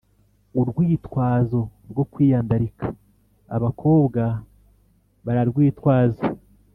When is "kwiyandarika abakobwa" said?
2.11-4.23